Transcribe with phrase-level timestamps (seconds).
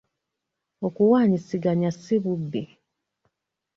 [0.87, 2.63] Okuwaanyisiganya si bubbi.